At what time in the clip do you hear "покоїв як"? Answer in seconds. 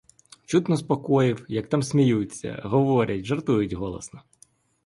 0.83-1.67